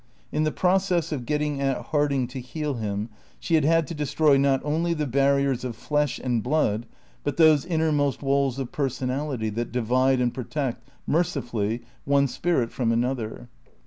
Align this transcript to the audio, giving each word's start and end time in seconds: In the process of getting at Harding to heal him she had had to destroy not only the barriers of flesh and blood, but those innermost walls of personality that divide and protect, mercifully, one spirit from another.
In 0.31 0.45
the 0.45 0.51
process 0.51 1.11
of 1.11 1.27
getting 1.27 1.61
at 1.61 1.77
Harding 1.79 2.25
to 2.29 2.39
heal 2.41 2.73
him 2.73 3.09
she 3.39 3.53
had 3.53 3.63
had 3.63 3.85
to 3.85 3.93
destroy 3.93 4.35
not 4.35 4.59
only 4.65 4.95
the 4.95 5.05
barriers 5.05 5.63
of 5.63 5.75
flesh 5.75 6.17
and 6.17 6.41
blood, 6.41 6.87
but 7.23 7.37
those 7.37 7.67
innermost 7.67 8.23
walls 8.23 8.57
of 8.57 8.71
personality 8.71 9.51
that 9.51 9.71
divide 9.71 10.19
and 10.19 10.33
protect, 10.33 10.89
mercifully, 11.05 11.83
one 12.03 12.27
spirit 12.27 12.71
from 12.71 12.91
another. 12.91 13.47